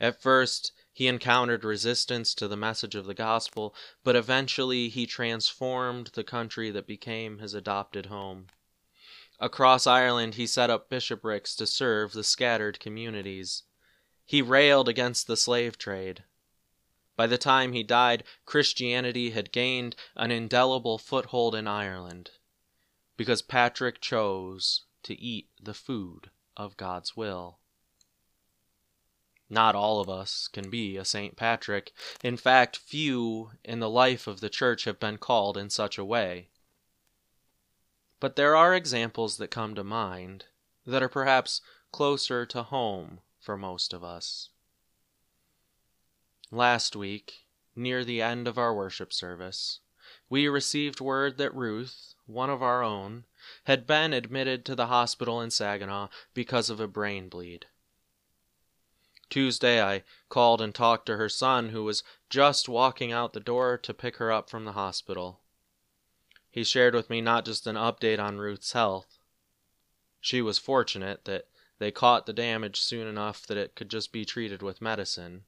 At 0.00 0.20
first, 0.20 0.72
he 0.92 1.06
encountered 1.06 1.64
resistance 1.64 2.34
to 2.34 2.48
the 2.48 2.56
message 2.56 2.94
of 2.94 3.06
the 3.06 3.14
gospel, 3.14 3.74
but 4.04 4.16
eventually 4.16 4.88
he 4.88 5.06
transformed 5.06 6.08
the 6.14 6.24
country 6.24 6.70
that 6.70 6.86
became 6.86 7.38
his 7.38 7.54
adopted 7.54 8.06
home. 8.06 8.48
Across 9.40 9.86
Ireland, 9.86 10.34
he 10.34 10.46
set 10.46 10.70
up 10.70 10.90
bishoprics 10.90 11.56
to 11.56 11.66
serve 11.66 12.12
the 12.12 12.24
scattered 12.24 12.78
communities. 12.78 13.62
He 14.24 14.42
railed 14.42 14.88
against 14.88 15.26
the 15.26 15.36
slave 15.36 15.78
trade. 15.78 16.24
By 17.16 17.26
the 17.26 17.38
time 17.38 17.72
he 17.72 17.82
died, 17.82 18.24
Christianity 18.46 19.30
had 19.30 19.52
gained 19.52 19.96
an 20.16 20.30
indelible 20.30 20.98
foothold 20.98 21.54
in 21.54 21.66
Ireland 21.66 22.30
because 23.16 23.42
Patrick 23.42 24.00
chose 24.00 24.84
to 25.02 25.20
eat 25.20 25.48
the 25.60 25.74
food 25.74 26.30
of 26.56 26.76
God's 26.76 27.16
will. 27.16 27.58
Not 29.50 29.74
all 29.74 30.00
of 30.00 30.08
us 30.08 30.48
can 30.48 30.70
be 30.70 30.96
a 30.96 31.04
St. 31.04 31.36
Patrick. 31.36 31.92
In 32.24 32.38
fact, 32.38 32.78
few 32.78 33.50
in 33.62 33.80
the 33.80 33.90
life 33.90 34.26
of 34.26 34.40
the 34.40 34.48
church 34.48 34.84
have 34.84 34.98
been 34.98 35.18
called 35.18 35.58
in 35.58 35.68
such 35.68 35.98
a 35.98 36.04
way. 36.04 36.48
But 38.18 38.36
there 38.36 38.56
are 38.56 38.74
examples 38.74 39.36
that 39.36 39.50
come 39.50 39.74
to 39.74 39.84
mind 39.84 40.46
that 40.86 41.02
are 41.02 41.08
perhaps 41.08 41.60
closer 41.90 42.46
to 42.46 42.62
home 42.62 43.20
for 43.38 43.58
most 43.58 43.92
of 43.92 44.02
us. 44.02 44.48
Last 46.54 46.94
week, 46.94 47.46
near 47.74 48.04
the 48.04 48.20
end 48.20 48.46
of 48.46 48.58
our 48.58 48.74
worship 48.74 49.10
service, 49.10 49.80
we 50.28 50.48
received 50.48 51.00
word 51.00 51.38
that 51.38 51.54
Ruth, 51.54 52.14
one 52.26 52.50
of 52.50 52.62
our 52.62 52.82
own, 52.82 53.24
had 53.64 53.86
been 53.86 54.12
admitted 54.12 54.66
to 54.66 54.74
the 54.74 54.88
hospital 54.88 55.40
in 55.40 55.50
Saginaw 55.50 56.08
because 56.34 56.68
of 56.68 56.78
a 56.78 56.86
brain 56.86 57.30
bleed. 57.30 57.64
Tuesday, 59.30 59.82
I 59.82 60.04
called 60.28 60.60
and 60.60 60.74
talked 60.74 61.06
to 61.06 61.16
her 61.16 61.30
son, 61.30 61.70
who 61.70 61.84
was 61.84 62.02
just 62.28 62.68
walking 62.68 63.12
out 63.12 63.32
the 63.32 63.40
door 63.40 63.78
to 63.78 63.94
pick 63.94 64.18
her 64.18 64.30
up 64.30 64.50
from 64.50 64.66
the 64.66 64.72
hospital. 64.72 65.40
He 66.50 66.64
shared 66.64 66.94
with 66.94 67.08
me 67.08 67.22
not 67.22 67.46
just 67.46 67.66
an 67.66 67.76
update 67.76 68.20
on 68.20 68.36
Ruth's 68.36 68.72
health. 68.72 69.20
She 70.20 70.42
was 70.42 70.58
fortunate 70.58 71.24
that 71.24 71.48
they 71.78 71.90
caught 71.90 72.26
the 72.26 72.34
damage 72.34 72.78
soon 72.78 73.06
enough 73.06 73.46
that 73.46 73.56
it 73.56 73.74
could 73.74 73.88
just 73.88 74.12
be 74.12 74.26
treated 74.26 74.60
with 74.60 74.82
medicine. 74.82 75.44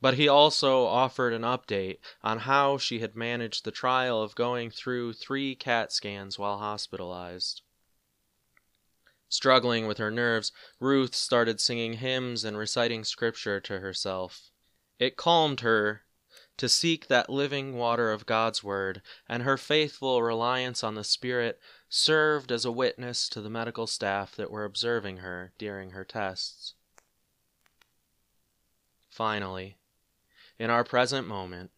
But 0.00 0.14
he 0.14 0.28
also 0.28 0.84
offered 0.84 1.32
an 1.32 1.42
update 1.42 1.98
on 2.22 2.40
how 2.40 2.78
she 2.78 3.00
had 3.00 3.16
managed 3.16 3.64
the 3.64 3.72
trial 3.72 4.22
of 4.22 4.36
going 4.36 4.70
through 4.70 5.14
three 5.14 5.56
CAT 5.56 5.92
scans 5.92 6.38
while 6.38 6.58
hospitalized. 6.58 7.62
Struggling 9.28 9.86
with 9.86 9.98
her 9.98 10.10
nerves, 10.10 10.52
Ruth 10.78 11.14
started 11.14 11.60
singing 11.60 11.94
hymns 11.94 12.44
and 12.44 12.56
reciting 12.56 13.04
scripture 13.04 13.60
to 13.60 13.80
herself. 13.80 14.50
It 14.98 15.16
calmed 15.16 15.60
her 15.60 16.02
to 16.56 16.68
seek 16.68 17.06
that 17.06 17.28
living 17.28 17.76
water 17.76 18.10
of 18.10 18.26
God's 18.26 18.64
Word, 18.64 19.02
and 19.28 19.42
her 19.42 19.56
faithful 19.56 20.22
reliance 20.22 20.82
on 20.82 20.94
the 20.94 21.04
Spirit 21.04 21.60
served 21.88 22.50
as 22.50 22.64
a 22.64 22.72
witness 22.72 23.28
to 23.30 23.40
the 23.40 23.50
medical 23.50 23.86
staff 23.86 24.34
that 24.36 24.50
were 24.50 24.64
observing 24.64 25.18
her 25.18 25.52
during 25.58 25.90
her 25.90 26.04
tests. 26.04 26.74
Finally, 29.08 29.76
in 30.58 30.70
our 30.70 30.84
present 30.84 31.26
moment, 31.26 31.70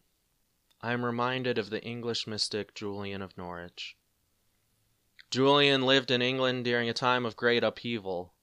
I 0.81 0.93
am 0.93 1.05
reminded 1.05 1.57
of 1.57 1.69
the 1.69 1.83
English 1.83 2.25
mystic 2.25 2.73
Julian 2.73 3.21
of 3.21 3.37
Norwich. 3.37 3.95
Julian 5.29 5.83
lived 5.85 6.09
in 6.09 6.21
England 6.21 6.65
during 6.65 6.89
a 6.89 6.93
time 6.93 7.25
of 7.25 7.35
great 7.35 7.63
upheaval. 7.63 8.33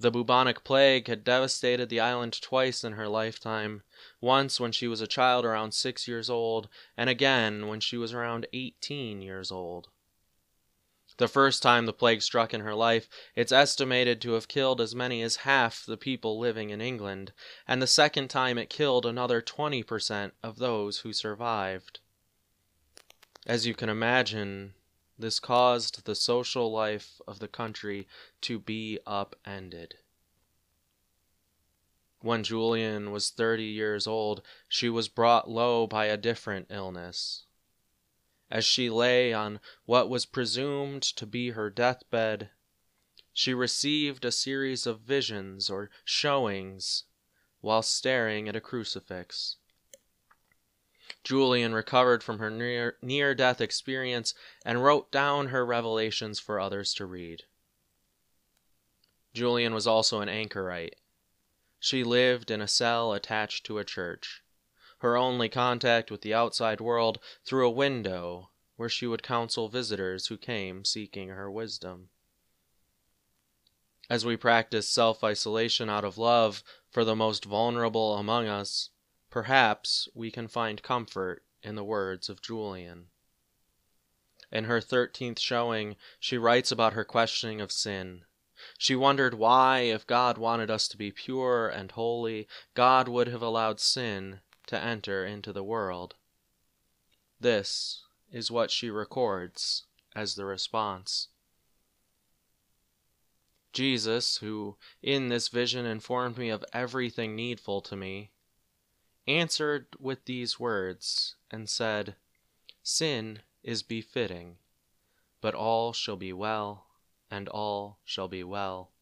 The 0.00 0.10
bubonic 0.10 0.64
plague 0.64 1.06
had 1.06 1.22
devastated 1.22 1.88
the 1.88 2.00
island 2.00 2.40
twice 2.42 2.82
in 2.82 2.94
her 2.94 3.08
lifetime 3.08 3.82
once 4.20 4.58
when 4.58 4.72
she 4.72 4.88
was 4.88 5.00
a 5.00 5.06
child 5.06 5.44
around 5.44 5.72
six 5.72 6.08
years 6.08 6.28
old, 6.28 6.68
and 6.96 7.08
again 7.08 7.68
when 7.68 7.78
she 7.78 7.96
was 7.96 8.12
around 8.12 8.46
eighteen 8.52 9.22
years 9.22 9.52
old. 9.52 9.88
The 11.18 11.28
first 11.28 11.64
time 11.64 11.86
the 11.86 11.92
plague 11.92 12.22
struck 12.22 12.54
in 12.54 12.60
her 12.60 12.76
life, 12.76 13.08
it's 13.34 13.50
estimated 13.50 14.20
to 14.22 14.32
have 14.32 14.46
killed 14.46 14.80
as 14.80 14.94
many 14.94 15.20
as 15.20 15.36
half 15.36 15.84
the 15.84 15.96
people 15.96 16.38
living 16.38 16.70
in 16.70 16.80
England, 16.80 17.32
and 17.66 17.82
the 17.82 17.88
second 17.88 18.28
time 18.28 18.56
it 18.56 18.70
killed 18.70 19.04
another 19.04 19.42
20% 19.42 20.30
of 20.44 20.58
those 20.58 21.00
who 21.00 21.12
survived. 21.12 21.98
As 23.46 23.66
you 23.66 23.74
can 23.74 23.88
imagine, 23.88 24.74
this 25.18 25.40
caused 25.40 26.04
the 26.04 26.14
social 26.14 26.70
life 26.70 27.20
of 27.26 27.40
the 27.40 27.48
country 27.48 28.06
to 28.42 28.60
be 28.60 29.00
upended. 29.04 29.96
When 32.20 32.44
Julian 32.44 33.10
was 33.10 33.30
thirty 33.30 33.64
years 33.64 34.06
old, 34.06 34.42
she 34.68 34.88
was 34.88 35.08
brought 35.08 35.50
low 35.50 35.88
by 35.88 36.06
a 36.06 36.16
different 36.16 36.68
illness. 36.70 37.46
As 38.50 38.64
she 38.64 38.88
lay 38.88 39.32
on 39.32 39.60
what 39.84 40.08
was 40.08 40.24
presumed 40.24 41.02
to 41.02 41.26
be 41.26 41.50
her 41.50 41.68
deathbed, 41.68 42.50
she 43.32 43.52
received 43.52 44.24
a 44.24 44.32
series 44.32 44.86
of 44.86 45.00
visions 45.00 45.68
or 45.68 45.90
showings 46.04 47.04
while 47.60 47.82
staring 47.82 48.48
at 48.48 48.56
a 48.56 48.60
crucifix. 48.60 49.56
Julian 51.24 51.74
recovered 51.74 52.22
from 52.22 52.38
her 52.38 52.50
near, 52.50 52.96
near 53.02 53.34
death 53.34 53.60
experience 53.60 54.34
and 54.64 54.82
wrote 54.82 55.12
down 55.12 55.48
her 55.48 55.64
revelations 55.64 56.38
for 56.38 56.58
others 56.58 56.94
to 56.94 57.06
read. 57.06 57.44
Julian 59.34 59.74
was 59.74 59.86
also 59.86 60.20
an 60.20 60.28
anchorite. 60.28 60.96
She 61.78 62.02
lived 62.02 62.50
in 62.50 62.60
a 62.60 62.68
cell 62.68 63.12
attached 63.12 63.64
to 63.66 63.78
a 63.78 63.84
church, 63.84 64.42
her 64.98 65.16
only 65.16 65.48
contact 65.48 66.10
with 66.10 66.22
the 66.22 66.34
outside 66.34 66.80
world 66.80 67.18
through 67.44 67.66
a 67.66 67.70
window 67.70 68.50
where 68.76 68.88
she 68.88 69.06
would 69.06 69.22
counsel 69.22 69.68
visitors 69.68 70.26
who 70.26 70.36
came 70.36 70.84
seeking 70.84 71.28
her 71.28 71.50
wisdom. 71.50 72.08
As 74.10 74.24
we 74.24 74.36
practice 74.36 74.88
self 74.88 75.22
isolation 75.22 75.90
out 75.90 76.04
of 76.04 76.18
love 76.18 76.62
for 76.90 77.04
the 77.04 77.16
most 77.16 77.44
vulnerable 77.44 78.16
among 78.16 78.46
us, 78.46 78.90
perhaps 79.30 80.08
we 80.14 80.30
can 80.30 80.48
find 80.48 80.82
comfort 80.82 81.44
in 81.62 81.74
the 81.74 81.84
words 81.84 82.28
of 82.28 82.40
Julian. 82.40 83.08
In 84.50 84.64
her 84.64 84.80
13th 84.80 85.38
showing, 85.38 85.96
she 86.18 86.38
writes 86.38 86.72
about 86.72 86.94
her 86.94 87.04
questioning 87.04 87.60
of 87.60 87.70
sin 87.70 88.24
she 88.76 88.96
wondered 88.96 89.34
why, 89.34 89.82
if 89.82 90.04
God 90.04 90.36
wanted 90.36 90.68
us 90.68 90.88
to 90.88 90.96
be 90.96 91.12
pure 91.12 91.68
and 91.68 91.92
holy, 91.92 92.48
God 92.74 93.06
would 93.06 93.28
have 93.28 93.40
allowed 93.40 93.78
sin 93.78 94.40
to 94.68 94.78
enter 94.78 95.26
into 95.26 95.52
the 95.52 95.64
world. 95.64 96.14
This 97.40 98.04
is 98.30 98.50
what 98.50 98.70
she 98.70 98.90
records 98.90 99.84
as 100.14 100.34
the 100.34 100.44
response. 100.44 101.28
Jesus, 103.72 104.38
who 104.38 104.76
in 105.02 105.28
this 105.28 105.48
vision 105.48 105.86
informed 105.86 106.38
me 106.38 106.48
of 106.48 106.64
everything 106.72 107.36
needful 107.36 107.80
to 107.82 107.96
me, 107.96 108.30
answered 109.26 109.86
with 109.98 110.24
these 110.24 110.58
words 110.58 111.36
and 111.50 111.68
said, 111.68 112.16
Sin 112.82 113.40
is 113.62 113.82
befitting, 113.82 114.56
but 115.40 115.54
all 115.54 115.92
shall 115.92 116.16
be 116.16 116.32
well 116.32 116.86
and 117.30 117.48
all 117.48 118.00
shall 118.04 118.28
be 118.28 118.42
well, 118.42 118.92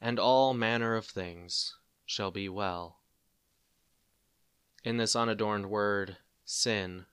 and 0.00 0.18
all 0.18 0.54
manner 0.54 0.94
of 0.94 1.06
things 1.06 1.74
shall 2.04 2.30
be 2.30 2.48
well. 2.48 3.01
In 4.84 4.96
this 4.96 5.14
unadorned 5.14 5.70
word, 5.70 6.16
sin, 6.44 7.06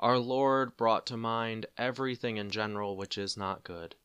our 0.00 0.18
Lord 0.18 0.78
brought 0.78 1.06
to 1.08 1.16
mind 1.18 1.66
everything 1.76 2.38
in 2.38 2.50
general 2.50 2.96
which 2.96 3.18
is 3.18 3.36
not 3.36 3.64
good, 3.64 3.96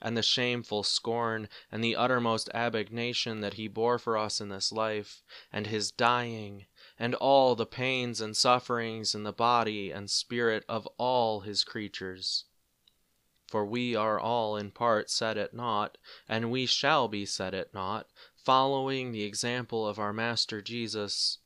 and 0.00 0.16
the 0.16 0.22
shameful 0.22 0.84
scorn 0.84 1.48
and 1.72 1.82
the 1.82 1.96
uttermost 1.96 2.48
abnegation 2.54 3.40
that 3.40 3.54
he 3.54 3.66
bore 3.66 3.98
for 3.98 4.16
us 4.16 4.40
in 4.40 4.50
this 4.50 4.70
life, 4.70 5.24
and 5.52 5.66
his 5.66 5.90
dying, 5.90 6.66
and 6.96 7.16
all 7.16 7.56
the 7.56 7.66
pains 7.66 8.20
and 8.20 8.36
sufferings 8.36 9.16
in 9.16 9.24
the 9.24 9.32
body 9.32 9.90
and 9.90 10.08
spirit 10.08 10.64
of 10.68 10.86
all 10.98 11.40
his 11.40 11.64
creatures. 11.64 12.44
For 13.48 13.66
we 13.66 13.96
are 13.96 14.20
all 14.20 14.56
in 14.56 14.70
part 14.70 15.10
set 15.10 15.36
at 15.36 15.54
naught, 15.54 15.98
and 16.28 16.52
we 16.52 16.66
shall 16.66 17.08
be 17.08 17.26
set 17.26 17.52
at 17.52 17.74
naught, 17.74 18.08
following 18.36 19.10
the 19.10 19.24
example 19.24 19.86
of 19.86 19.98
our 19.98 20.12
Master 20.12 20.62
Jesus, 20.62 21.38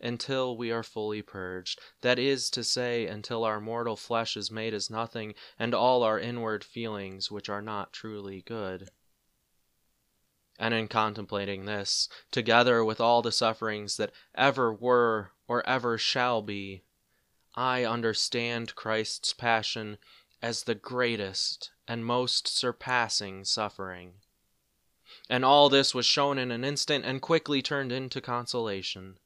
until 0.00 0.56
we 0.56 0.70
are 0.70 0.82
fully 0.82 1.22
purged, 1.22 1.80
that 2.00 2.18
is 2.18 2.50
to 2.50 2.64
say, 2.64 3.06
until 3.06 3.44
our 3.44 3.60
mortal 3.60 3.96
flesh 3.96 4.36
is 4.36 4.50
made 4.50 4.74
as 4.74 4.90
nothing, 4.90 5.34
and 5.58 5.74
all 5.74 6.02
our 6.02 6.18
inward 6.18 6.64
feelings 6.64 7.30
which 7.30 7.48
are 7.48 7.62
not 7.62 7.92
truly 7.92 8.42
good. 8.42 8.90
And 10.58 10.74
in 10.74 10.88
contemplating 10.88 11.64
this, 11.64 12.08
together 12.30 12.84
with 12.84 13.00
all 13.00 13.22
the 13.22 13.32
sufferings 13.32 13.96
that 13.96 14.12
ever 14.34 14.72
were 14.72 15.32
or 15.48 15.66
ever 15.66 15.96
shall 15.96 16.42
be, 16.42 16.82
I 17.54 17.84
understand 17.84 18.74
Christ's 18.74 19.32
passion 19.32 19.98
as 20.42 20.64
the 20.64 20.74
greatest 20.74 21.70
and 21.88 22.04
most 22.04 22.46
surpassing 22.46 23.44
suffering. 23.44 24.14
And 25.28 25.44
all 25.44 25.68
this 25.68 25.94
was 25.94 26.06
shown 26.06 26.38
in 26.38 26.50
an 26.50 26.64
instant 26.64 27.04
and 27.04 27.20
quickly 27.20 27.62
turned 27.62 27.90
into 27.92 28.20
consolation. 28.20 29.18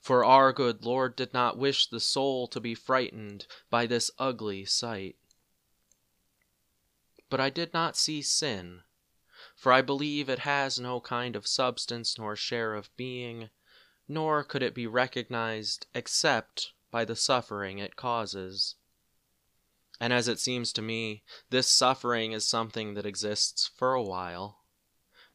For 0.00 0.24
our 0.24 0.52
good 0.52 0.84
Lord 0.84 1.16
did 1.16 1.32
not 1.32 1.58
wish 1.58 1.86
the 1.86 2.00
soul 2.00 2.46
to 2.48 2.60
be 2.60 2.74
frightened 2.74 3.46
by 3.70 3.86
this 3.86 4.10
ugly 4.18 4.64
sight. 4.64 5.16
But 7.28 7.40
I 7.40 7.50
did 7.50 7.72
not 7.72 7.96
see 7.96 8.22
sin, 8.22 8.82
for 9.54 9.72
I 9.72 9.82
believe 9.82 10.28
it 10.28 10.40
has 10.40 10.78
no 10.78 11.00
kind 11.00 11.34
of 11.34 11.46
substance 11.46 12.18
nor 12.18 12.36
share 12.36 12.74
of 12.74 12.94
being, 12.96 13.50
nor 14.06 14.44
could 14.44 14.62
it 14.62 14.74
be 14.74 14.86
recognized 14.86 15.86
except 15.94 16.72
by 16.90 17.04
the 17.04 17.16
suffering 17.16 17.78
it 17.78 17.96
causes. 17.96 18.76
And 19.98 20.12
as 20.12 20.28
it 20.28 20.38
seems 20.38 20.72
to 20.74 20.82
me, 20.82 21.24
this 21.50 21.68
suffering 21.68 22.32
is 22.32 22.46
something 22.46 22.94
that 22.94 23.06
exists 23.06 23.66
for 23.66 23.94
a 23.94 24.02
while, 24.02 24.65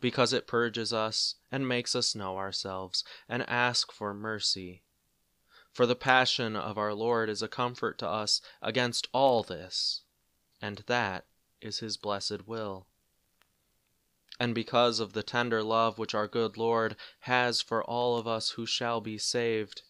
because 0.02 0.34
it 0.34 0.48
purges 0.48 0.92
us 0.92 1.36
and 1.52 1.68
makes 1.68 1.96
us 1.96 2.16
know 2.16 2.38
ourselves 2.38 3.04
and 3.30 3.48
ask 3.50 3.92
for 3.92 4.14
mercy. 4.14 4.84
For 5.72 5.86
the 5.86 5.96
passion 5.96 6.56
of 6.56 6.78
our 6.78 6.94
Lord 6.94 7.30
is 7.30 7.42
a 7.42 7.48
comfort 7.48 7.98
to 8.00 8.08
us 8.08 8.42
against 8.62 9.08
all 9.14 9.44
this, 9.44 10.02
and 10.62 10.84
that 10.88 11.26
is 11.62 11.80
his 11.80 11.96
blessed 11.96 12.48
will. 12.48 12.88
And 14.40 14.56
because 14.56 15.00
of 15.00 15.14
the 15.14 15.24
tender 15.24 15.62
love 15.62 16.00
which 16.00 16.16
our 16.16 16.28
good 16.28 16.58
Lord 16.58 16.96
has 17.22 17.62
for 17.62 17.84
all 17.84 18.18
of 18.18 18.28
us 18.28 18.52
who 18.52 18.66
shall 18.66 19.00
be 19.00 19.18
saved, 19.18 19.84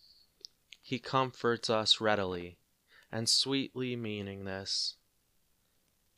he 0.81 0.99
comforts 0.99 1.69
us 1.69 2.01
readily 2.01 2.57
and 3.11 3.29
sweetly 3.29 3.95
meaning 3.95 4.45
this. 4.45 4.95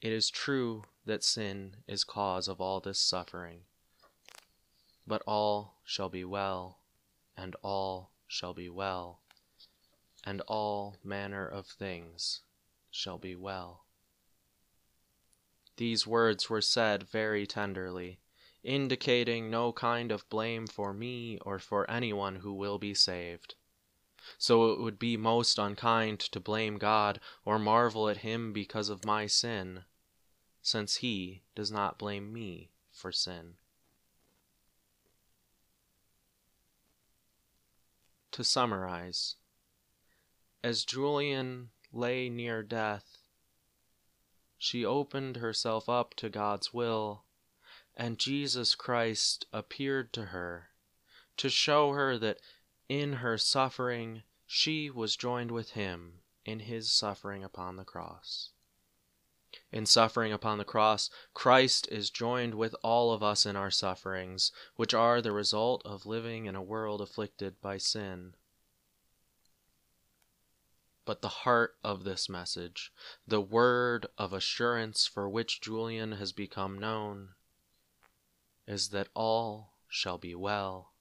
It 0.02 0.12
is 0.12 0.30
true 0.30 0.84
that 1.06 1.24
sin 1.24 1.78
is 1.88 2.04
cause 2.04 2.48
of 2.48 2.60
all 2.60 2.80
this 2.80 3.00
suffering, 3.00 3.62
but 5.06 5.22
all 5.28 5.80
shall 5.84 6.10
be 6.10 6.24
well, 6.24 6.80
and 7.36 7.56
all 7.62 8.12
shall 8.28 8.54
be 8.54 8.70
well, 8.70 9.22
and 10.24 10.42
all 10.42 10.96
manner 11.04 11.48
of 11.48 11.68
things 11.68 12.42
shall 12.90 13.18
be 13.18 13.36
well. 13.36 13.86
These 15.78 16.06
words 16.06 16.50
were 16.50 16.62
said 16.62 17.04
very 17.04 17.48
tenderly, 17.48 18.20
indicating 18.64 19.50
no 19.50 19.74
kind 19.74 20.12
of 20.12 20.30
blame 20.30 20.68
for 20.68 20.94
me 20.94 21.40
or 21.40 21.60
for 21.60 21.90
anyone 21.90 22.38
who 22.38 22.54
will 22.54 22.78
be 22.78 22.94
saved. 22.94 23.56
So 24.38 24.72
it 24.72 24.80
would 24.80 25.00
be 25.00 25.18
most 25.18 25.58
unkind 25.58 26.20
to 26.20 26.40
blame 26.40 26.78
God 26.78 27.20
or 27.44 27.60
marvel 27.60 28.08
at 28.08 28.18
him 28.18 28.54
because 28.54 28.88
of 28.88 29.04
my 29.04 29.26
sin, 29.28 29.84
since 30.62 30.98
he 30.98 31.44
does 31.56 31.72
not 31.72 31.98
blame 31.98 32.32
me 32.32 32.70
for 32.92 33.12
sin. 33.12 33.56
To 38.34 38.44
summarize, 38.44 39.36
as 40.64 40.86
Julian 40.86 41.70
lay 41.92 42.30
near 42.30 42.64
death, 42.64 43.20
she 44.58 44.84
opened 44.84 45.36
herself 45.38 45.88
up 45.88 46.16
to 46.16 46.30
God's 46.30 46.74
will, 46.74 47.26
and 47.96 48.18
Jesus 48.18 48.74
Christ 48.74 49.46
appeared 49.54 50.12
to 50.14 50.26
her 50.26 50.70
to 51.38 51.48
show 51.48 51.92
her 51.92 52.18
that 52.18 52.40
in 52.90 53.14
her 53.14 53.38
suffering, 53.38 54.24
she 54.48 54.90
was 54.90 55.16
joined 55.16 55.52
with 55.52 55.72
him 55.72 56.22
in 56.44 56.62
his 56.62 56.92
suffering 56.92 57.44
upon 57.44 57.76
the 57.76 57.86
cross. 57.86 58.50
In 59.74 59.88
suffering 59.88 60.32
upon 60.32 60.60
the 60.60 60.64
cross, 60.64 61.10
Christ 61.34 61.88
is 61.92 62.12
joined 62.12 62.54
with 62.54 62.76
all 62.84 63.12
of 63.12 63.24
us 63.24 63.44
in 63.44 63.56
our 63.56 63.72
sufferings, 63.72 64.52
which 64.76 64.94
are 64.94 65.20
the 65.20 65.32
result 65.32 65.82
of 65.84 66.06
living 66.06 66.46
in 66.46 66.56
a 66.56 66.62
world 66.62 67.02
afflicted 67.02 67.60
by 67.60 67.80
sin. 67.80 68.36
But 71.06 71.24
the 71.24 71.42
heart 71.42 71.76
of 71.84 72.04
this 72.04 72.30
message, 72.30 72.94
the 73.28 73.42
word 73.42 74.06
of 74.16 74.32
assurance 74.32 75.08
for 75.08 75.28
which 75.28 75.60
Julian 75.60 76.12
has 76.14 76.32
become 76.32 76.78
known, 76.78 77.30
is 78.68 78.90
that 78.90 79.10
all 79.16 79.80
shall 79.88 80.20
be 80.20 80.36
well, 80.36 80.94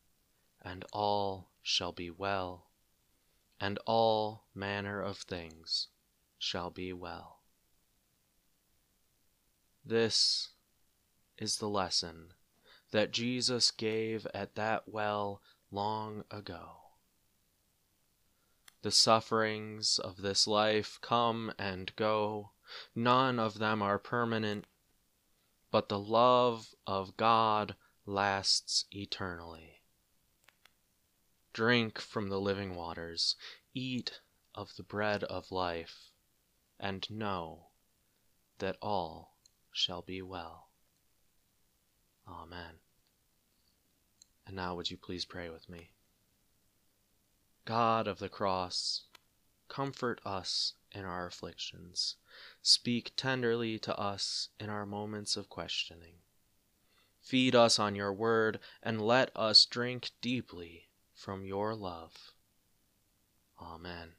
and 0.63 0.87
all 0.95 1.51
shall 1.61 1.93
be 1.93 2.11
well, 2.11 2.71
and 3.61 3.79
all 3.85 4.47
manner 4.55 5.03
of 5.03 5.19
things 5.19 5.89
shall 6.39 6.71
be 6.71 6.95
well. 6.95 7.42
This 9.85 10.51
is 11.39 11.57
the 11.57 11.69
lesson 11.69 12.35
that 12.93 13.11
Jesus 13.11 13.71
gave 13.71 14.27
at 14.33 14.55
that 14.55 14.87
well 14.87 15.43
long 15.71 16.25
ago. 16.31 16.83
The 18.83 18.91
sufferings 18.91 19.99
of 19.99 20.19
this 20.19 20.47
life 20.47 20.99
come 21.01 21.53
and 21.59 21.95
go, 21.97 22.53
none 22.95 23.39
of 23.39 23.59
them 23.59 23.83
are 23.83 23.99
permanent, 23.99 24.67
but 25.71 25.89
the 25.89 25.99
love 25.99 26.75
of 26.87 27.17
God 27.17 27.75
lasts 28.07 28.85
eternally. 28.91 29.83
Drink 31.53 31.99
from 31.99 32.29
the 32.29 32.41
living 32.41 32.75
waters, 32.75 33.37
eat 33.75 34.21
of 34.55 34.77
the 34.77 34.83
bread 34.83 35.25
of 35.25 35.51
life, 35.51 36.11
and 36.79 37.09
know 37.11 37.69
that 38.59 38.77
all 38.81 39.32
shall 39.73 40.03
be 40.03 40.23
well. 40.23 40.69
Amen. 42.29 42.79
And 44.47 44.57
now, 44.57 44.75
would 44.75 44.91
you 44.91 44.97
please 44.97 45.25
pray 45.25 45.49
with 45.49 45.69
me? 45.69 45.91
God 47.65 48.07
of 48.07 48.19
the 48.19 48.29
cross, 48.29 49.03
comfort 49.69 50.21
us 50.25 50.75
in 50.91 51.05
our 51.05 51.27
afflictions. 51.27 52.17
Speak 52.61 53.13
tenderly 53.17 53.79
to 53.81 53.99
us 53.99 54.49
in 54.59 54.69
our 54.69 54.85
moments 54.85 55.37
of 55.37 55.49
questioning. 55.49 56.15
Feed 57.21 57.55
us 57.55 57.79
on 57.79 57.95
your 57.95 58.13
word, 58.13 58.59
and 58.83 59.01
let 59.01 59.31
us 59.37 59.65
drink 59.65 60.11
deeply 60.21 60.89
from 61.15 61.45
your 61.45 61.75
love. 61.75 62.33
Amen. 63.61 64.15